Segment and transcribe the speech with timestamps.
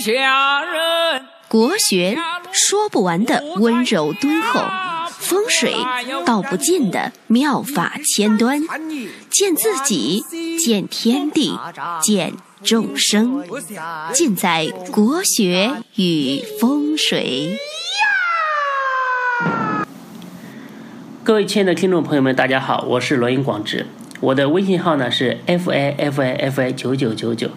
[0.00, 1.22] 下人。
[1.46, 2.16] 国学
[2.52, 4.60] 说不完的温柔敦厚，
[5.10, 5.74] 风水
[6.24, 8.60] 道不尽的妙法千端，
[9.28, 10.24] 见自己，
[10.58, 11.58] 见天地，
[12.00, 13.44] 见众生，
[14.12, 17.58] 尽在国学与风水。
[21.24, 23.86] 各位亲爱的听众朋友们，大家好，我是罗云广志，
[24.20, 27.50] 我的微信号呢是 f i f i f i 九九九九。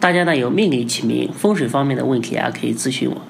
[0.00, 3.20] 大家呢有命理起名、风水方面的问题啊，可以咨询我。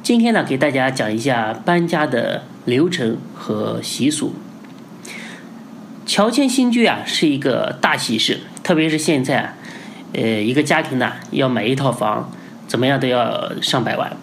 [0.00, 4.32] 今天呢，给大家讲一下搬家的流程和习俗。
[6.06, 9.54] 乔迁新居啊，是一个大喜事，特别是现在，
[10.12, 12.30] 呃，一个家庭呢要买一套房，
[12.68, 14.16] 怎么样都要上百万，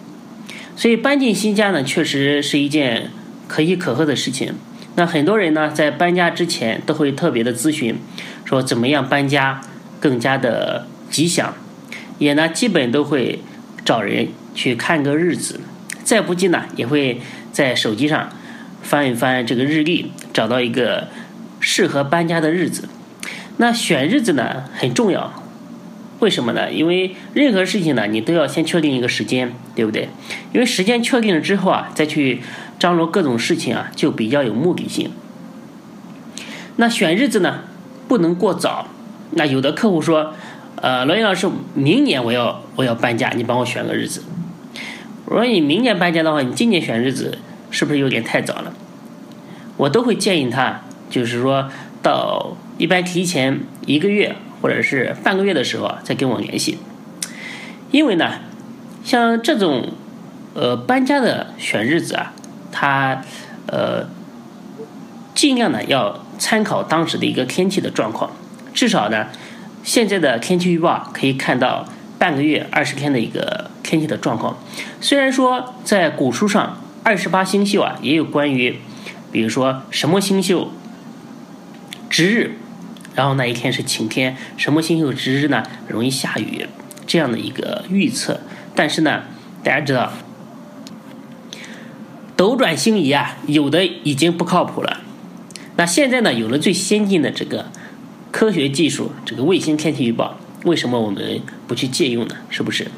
[0.74, 3.10] 所以搬进新家呢，确实是一件
[3.46, 4.54] 可喜可贺的事情。
[4.94, 7.98] 那很多人呢，在搬家之前都会特别的咨询，
[8.46, 9.60] 说怎么样搬家
[10.00, 11.54] 更加的吉祥。
[12.18, 13.40] 也呢，基本都会
[13.84, 15.60] 找人去看个日子，
[16.02, 17.20] 再不济呢，也会
[17.52, 18.30] 在手机上
[18.82, 21.08] 翻一翻这个日历，找到一个
[21.60, 22.88] 适合搬家的日子。
[23.58, 25.30] 那选日子呢很重要，
[26.20, 26.72] 为什么呢？
[26.72, 30.08] 因为任何事情呢，你都要先确定一个时间，对不对？
[30.54, 32.40] 因为时间确定了之后啊，再去
[32.78, 35.10] 张罗各种事情啊，就比较有目的性。
[36.76, 37.64] 那选日子呢，
[38.08, 38.88] 不能过早。
[39.32, 40.32] 那有的客户说。
[40.76, 44.22] 呃，罗云老师，明年我要我要搬家，你帮我选个日子。
[45.24, 47.38] 我说你明年搬家的话，你今年选日子
[47.70, 48.74] 是不是有点太早了？
[49.78, 51.70] 我都会建议他，就是说
[52.02, 56.78] 到一般提前一个月或者是半个月的时候再跟我联系。
[57.90, 58.32] 因为呢，
[59.02, 59.94] 像这种
[60.52, 62.34] 呃搬家的选日子啊，
[62.70, 63.22] 他
[63.66, 64.06] 呃
[65.34, 68.30] 尽量呢要参考当时的一个天气的状况，
[68.74, 69.28] 至少呢。
[69.86, 71.88] 现在的天气预报可以看到
[72.18, 74.58] 半个月、二十天的一个天气的状况。
[75.00, 78.80] 虽然说在古书上二十八星宿啊也有关于，
[79.30, 80.72] 比如说什么星宿
[82.10, 82.50] 值日，
[83.14, 86.66] 然后那一天是晴天，什么星宿值日呢容易下雨
[87.06, 88.40] 这样的一个预测。
[88.74, 89.22] 但是呢，
[89.62, 90.12] 大家知道
[92.34, 95.02] 斗转星移啊，有的已经不靠谱了。
[95.76, 97.66] 那现在呢，有了最先进的这个。
[98.36, 102.36] 科学技术，这个卫星天气预报，为什么我们不去借用呢？
[102.50, 102.88] 是不是？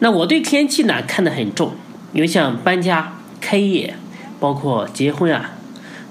[0.00, 1.72] 那我对天气呢看得很重，
[2.12, 3.94] 因为像搬家、开业，
[4.38, 5.52] 包括结婚啊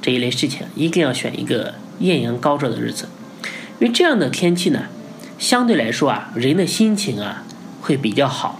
[0.01, 3.09] 这一类事情，一定要选一个艳阳高照的日子，
[3.79, 4.85] 因为这样的天气呢，
[5.38, 7.44] 相对来说啊，人的心情啊
[7.79, 8.59] 会比较好，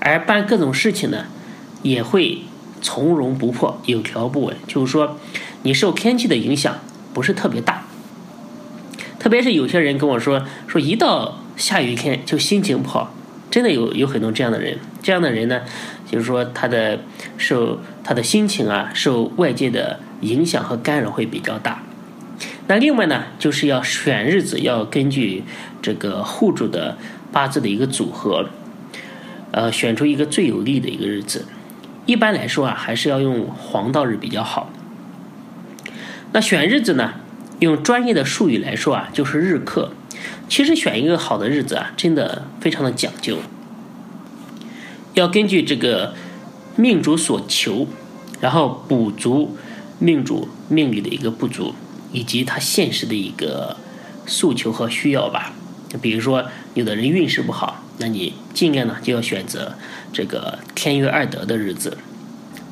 [0.00, 1.24] 而办各种事情呢
[1.82, 2.42] 也会
[2.82, 5.18] 从容不迫、有条不紊，就是说
[5.62, 6.76] 你受天气的影响
[7.14, 7.86] 不是特别大。
[9.18, 13.12] 特别是有些人跟我说，说一到下雨天就心情不好，
[13.50, 14.78] 真的有有很多这样的人。
[15.02, 15.62] 这样的人呢，
[16.10, 17.00] 就是说他的
[17.36, 21.82] 受他的心情啊，受外界的影响和干扰会比较大。
[22.66, 25.42] 那另外呢，就是要选日子，要根据
[25.80, 26.98] 这个户主的
[27.32, 28.48] 八字的一个组合，
[29.50, 31.46] 呃，选出一个最有利的一个日子。
[32.06, 34.70] 一般来说啊，还是要用黄道日比较好。
[36.32, 37.14] 那选日子呢？
[37.60, 39.92] 用专业的术语来说啊，就是日课。
[40.48, 43.38] 其实选一个好的日子啊，真的非常的讲究，
[45.14, 46.14] 要根据这个
[46.76, 47.86] 命主所求，
[48.40, 49.56] 然后补足
[49.98, 51.74] 命主命里的一个不足，
[52.12, 53.76] 以及他现实的一个
[54.26, 55.52] 诉求和需要吧。
[56.00, 56.44] 比如说，
[56.74, 59.74] 有的人运势不好，那你尽量呢就要选择
[60.12, 61.98] 这个天月二德的日子，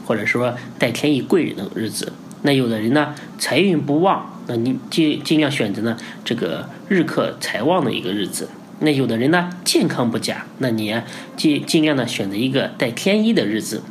[0.04, 2.12] 或者说带天意贵人的日子。
[2.42, 4.32] 那有的人呢财运不旺。
[4.46, 8.48] 那你尽尽量选择呢这个日克财旺的一个日子。
[8.80, 10.94] 那有的人呢健康不佳，那你
[11.36, 13.82] 尽尽量呢选择一个带天一的日子。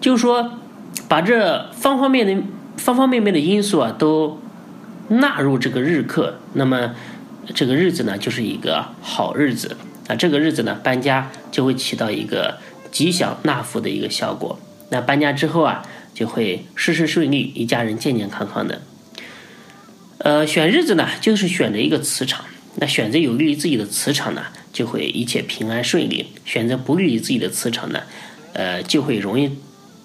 [0.00, 0.52] 就是说，
[1.08, 2.44] 把这方方面面
[2.76, 4.38] 方方面面的因素啊都
[5.08, 6.94] 纳入这个日课，那么
[7.54, 9.76] 这个日子呢就是一个好日子
[10.08, 10.14] 啊。
[10.14, 12.58] 这个日子呢搬家就会起到一个
[12.90, 14.58] 吉祥纳福的一个效果。
[14.90, 15.82] 那搬家之后啊
[16.12, 18.82] 就会事事顺利，一家人健健康康的。
[20.24, 22.44] 呃，选日子呢，就是选择一个磁场。
[22.76, 28.00] 那选择有利于自己的磁场呢，就会一切平安顺利；选择不利于自己的磁场呢，
[28.52, 29.50] 呃，就会容易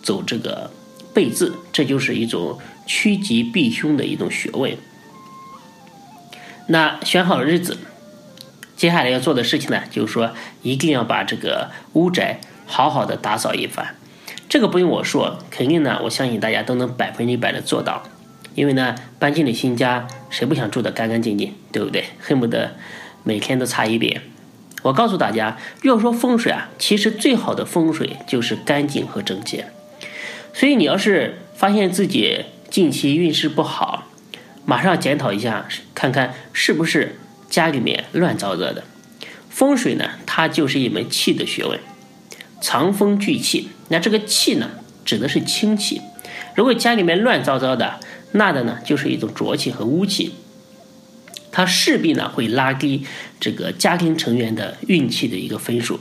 [0.01, 0.71] 走这个
[1.13, 1.55] 背字。
[1.71, 4.75] 这就是一种趋吉避凶的一种学问。
[6.67, 7.77] 那选好日子，
[8.75, 13.95] 接下来要做的事情呢，就是说一定要把这个屋宅好好的打扫一番。
[14.49, 18.03] 这个不用我说，肯定呢，我相信大家都能百分之百的做到。
[18.57, 22.05] 因为呢，搬进了新家，谁不想住得干干净净，对不对？
[22.19, 22.75] 恨不得
[23.23, 24.23] 每天都擦一遍。
[24.81, 29.67] 我告诉大家，要说风水啊，其实最好的风水就是干净和整洁。
[30.55, 34.07] 所以你要是发现自己近期运势不好，
[34.65, 38.83] 马上检讨一下，看看是不是家里面乱糟糟的。
[39.51, 41.79] 风水呢，它就是一门气的学问，
[42.59, 43.69] 藏风聚气。
[43.89, 44.71] 那这个气呢，
[45.05, 46.01] 指的是清气。
[46.55, 47.99] 如果家里面乱糟糟的，
[48.31, 50.33] 那的呢，就是一种浊气和污气。
[51.51, 53.05] 它势必呢会拉低
[53.39, 55.99] 这个家庭成员的运气的一个分数，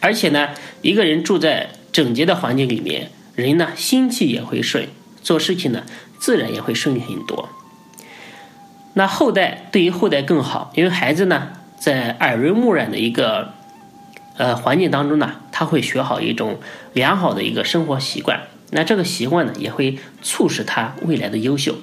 [0.00, 0.50] 而且呢，
[0.80, 4.88] 一个人住在整洁的环境里面，人呢心气也会顺，
[5.22, 5.84] 做事情呢
[6.18, 7.50] 自然也会顺利很多。
[8.94, 13.52] 那后代对于后代更好，因为孩子呢在耳濡目染的一个
[14.38, 16.60] 呃环境当中呢，他会学好一种
[16.94, 18.40] 良好的一个生活习惯，
[18.74, 21.76] 那这个习惯呢也会促使他未来的优秀。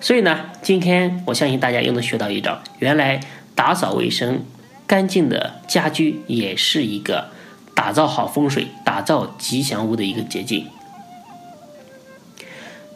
[0.00, 3.20] 所以呢，今天我相信大家又能学到一招，原来
[3.54, 4.44] 打扫卫生、
[4.86, 7.28] 干净的家居也是一个
[7.74, 10.66] 打造好风水、打造吉祥物的一个捷径。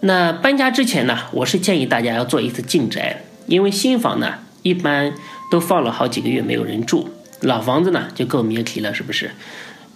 [0.00, 5.14] 那搬家之前呢，我是建议大家要做一次净宅，因为新房呢一般
[5.50, 7.08] 都放了好几个月没有人住，
[7.40, 9.30] 老房子呢就够灭皮了，是不是？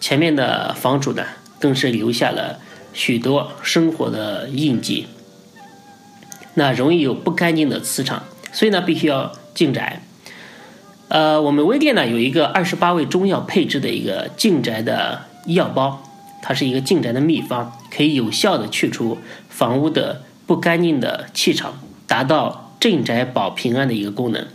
[0.01, 1.25] 前面的房主呢
[1.61, 2.59] 更是留下了
[2.93, 5.07] 许多生活的印记。
[6.55, 10.03] 那容易有不干净的磁场，所以呢，必须要净宅。
[11.09, 16.03] 呃，我们微店呢有一个二十八味中药配置的一个净宅的药包，
[16.43, 19.19] 它是一个净宅的秘方，可以有效的去除
[19.49, 24.47] 房屋的不干净的气场，达到镇宅保平安的一个功能。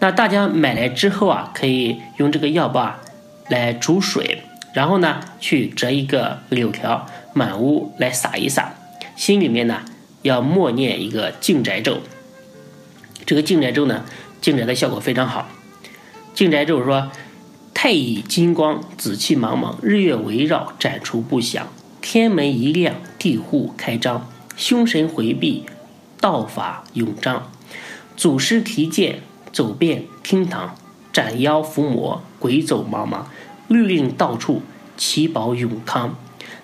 [0.00, 3.00] 那大家买来之后啊，可以用这个药包啊
[3.48, 4.42] 来煮水，
[4.74, 8.72] 然后呢去折一个柳条，满屋来撒一撒，
[9.14, 9.82] 心里面呢。
[10.22, 11.98] 要默念一个净宅咒，
[13.26, 14.06] 这个净宅咒呢，
[14.40, 15.46] 净宅的效果非常好。
[16.32, 17.12] 净宅咒说：
[17.74, 21.66] 太乙金光，紫气茫茫，日月围绕，斩除不祥；
[22.00, 24.26] 天门一亮，地户开张，
[24.56, 25.66] 凶神回避，
[26.22, 27.52] 道法永彰。
[28.16, 29.18] 祖师提剑，
[29.52, 30.74] 走遍厅堂，
[31.12, 33.24] 斩妖伏魔，鬼走茫茫，
[33.68, 34.62] 律令到处，
[34.96, 36.16] 祈保永康。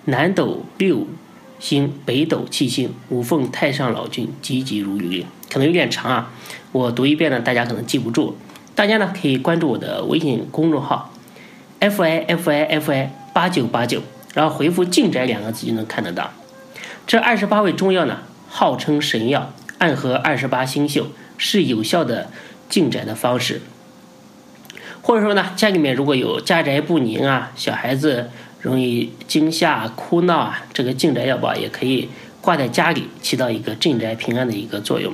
[0.04, 1.06] 南斗六。
[1.58, 5.26] 星北斗七星，五凤太上老君，急急如律令。
[5.52, 6.32] 可能有点长啊，
[6.72, 8.34] 我读一遍呢，大家可能记不住。
[8.74, 11.12] 大家呢可以关注我的微信公众号
[11.80, 14.00] ，f i f i f i 八九八九，
[14.32, 16.30] 然后回复“净宅”两个字就能看得到。
[17.06, 22.30] 这二十八味中药呢，号称神药，暗合二十八星宿，是有效的
[22.70, 23.60] 净宅的方式。
[25.02, 28.30] 或者说呢，家里面如果有家宅不宁啊，小孩子。
[28.60, 32.08] 容易惊吓、哭闹啊，这个净宅药包也可以
[32.40, 35.12] 挂在家里，起到一个镇宅平安的一个作用。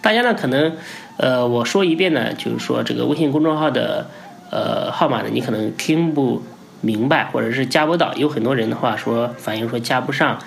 [0.00, 0.72] 大家呢可能，
[1.16, 4.08] 呃，我说一遍呢，就是说这个微信公众号的
[4.50, 6.42] 呃号码呢，你可能听不
[6.80, 8.14] 明白，或者是加不到。
[8.14, 10.38] 有很多人的话说反映说加不上，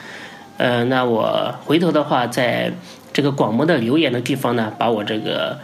[0.58, 2.72] 呃，那我回头的话，在
[3.14, 5.60] 这个广播的留言的地方呢，把我这个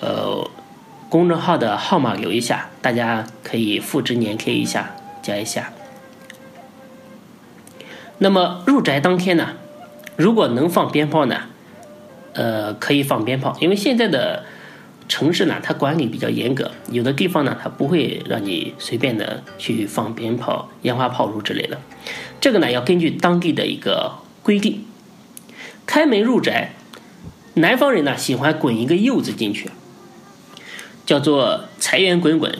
[0.00, 0.48] 呃
[1.08, 5.70] 公众号的号码留一下，大家可以复制粘贴一下，加一下。
[8.18, 9.50] 那么入宅当天呢，
[10.16, 11.42] 如果能放鞭炮呢，
[12.32, 14.44] 呃，可以放鞭炮，因为现在的
[15.08, 21.78] 城市呢，它管理比较严格，有的地方呢，它不会让你随便的去放鞭炮、烟花炮竹之类的。
[22.40, 24.84] 这个呢，要根据当地的一个规定。
[25.86, 26.72] 开门入宅，
[27.54, 29.70] 南方人呢喜欢滚一个柚子进去，
[31.06, 32.50] 叫做财源滚滚；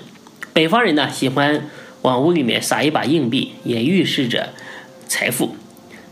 [0.52, 1.68] 北方人呢喜欢
[2.02, 4.54] 往屋里面撒一把硬币，也预示着。
[5.08, 5.56] 财富，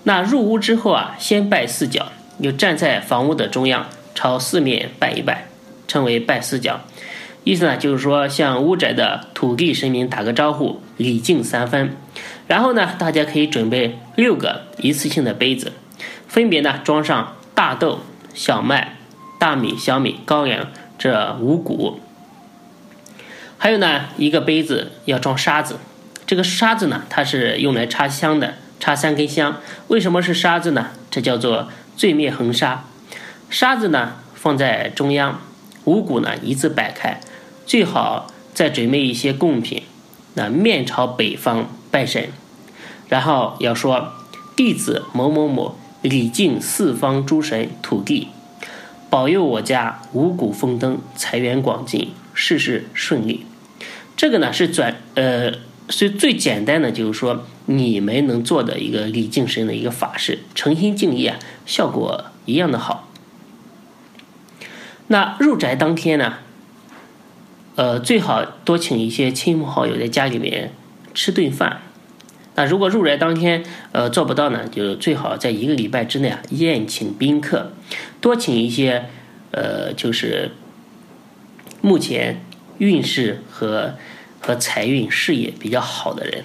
[0.04, 2.10] 那入屋之后啊，先拜四角，
[2.42, 5.46] 就站在房屋的中央，朝四面拜一拜，
[5.86, 6.80] 称为拜四角。
[7.44, 11.96] 意思呢，就是说向屋宅的土地神明打个招呼，礼敬三分。
[12.48, 15.72] 然后呢，大家可以准备六个一次性的杯子，
[16.26, 18.00] 分别呢装上大豆、
[18.34, 18.96] 小麦、
[19.38, 22.00] 大米、小米、高粱这五谷。
[23.58, 25.76] 还有呢，一个杯子要装沙子，
[26.26, 28.54] 这个沙子呢，它是用来插香的。
[28.78, 30.88] 插三根香，为什么是沙子呢？
[31.10, 32.84] 这叫做罪灭横沙。
[33.48, 35.40] 沙子呢放在中央，
[35.84, 37.20] 五谷呢一字摆开，
[37.64, 39.82] 最好再准备一些贡品。
[40.34, 42.28] 那面朝北方拜神，
[43.08, 44.12] 然后要说
[44.54, 48.28] 弟子某某某礼敬四方诸神土地，
[49.08, 53.46] 保佑我家五谷丰登，财源广进，事事顺利。
[54.16, 55.52] 这个呢是转呃。
[55.88, 63.08] 所以最简单的就是说，你们能做的一个礼敬神的一个法事，诚心敬意啊，效果一样的好。
[65.08, 66.38] 那入宅当天呢，
[67.76, 70.72] 呃，最好多请一些亲朋好友在家里面
[71.14, 71.82] 吃顿饭。
[72.54, 77.72] 那如果入宅当天呃做不到呢，就最好在一个礼拜之内啊宴请宾客，
[78.20, 79.10] 多请一些
[79.50, 80.52] 呃就是
[81.82, 82.42] 目前
[82.78, 83.94] 运势和
[84.40, 86.44] 和财运事业比较好的人，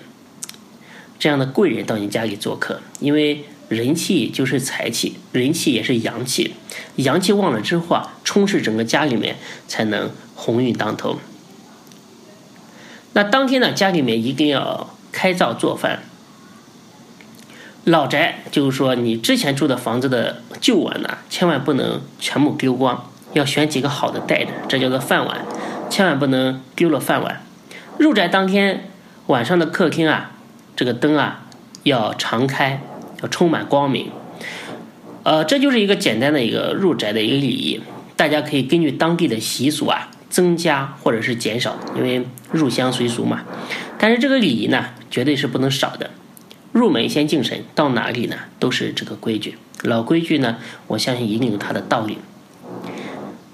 [1.22, 6.56] 这样的贵人到你家里做客，因为人气就是财气，人气也是阳气，
[6.96, 9.36] 阳气旺了之后啊，充斥整个家里面
[9.68, 11.20] 才能鸿运当头。
[13.14, 16.02] 那当天呢，家里面一定要开灶做饭。
[17.84, 25.46] 老宅就是说，你之前住的房子的旧碗呢，千万不能全部丢光，要选几个好的带着，这叫做饭碗，
[25.88, 27.44] 千万不能丢了饭碗。
[28.00, 28.90] 入宅当天
[29.28, 30.32] 晚上的客厅啊，
[30.82, 31.46] 这个灯啊
[31.84, 32.82] 要常开，
[33.22, 34.10] 要充满光明。
[35.22, 37.80] 呃，这就是一个简单的一个入宅的一个礼仪，
[38.16, 43.44] 大家可以根据当地的习俗啊增加或者是减少，因为入乡随俗嘛。
[44.00, 46.10] 但是这个礼仪呢，绝对是不能少的。
[46.72, 49.60] 入门先敬神，到哪里呢都是这个规矩。
[49.84, 50.58] 老规矩呢，
[50.88, 52.18] 我相信一定有它的道理。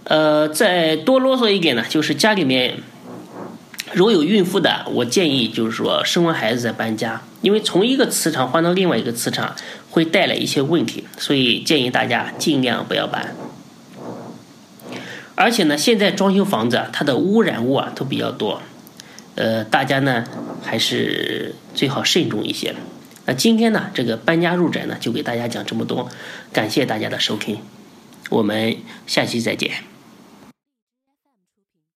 [0.06, 2.76] 呃，再多啰嗦一点呢，就是家里面
[3.94, 9.56] 如果有孕妇的，我建议就是说生完孩子再搬家，因为从一个磁场换到另外一个磁场
[9.90, 13.36] 会带来一些问题，所以建议大家尽量不要搬。
[15.36, 18.62] 而且呢，现在装修房子，它的污染物啊都比较多，
[19.36, 20.26] 呃，大家呢
[20.64, 22.76] 还是最好慎重一些。
[23.26, 26.10] 那今天呢，这个搬家入宅呢，就给大家讲这么多，
[26.52, 27.60] 感谢大家的收听，
[28.30, 29.72] 我们下期再见。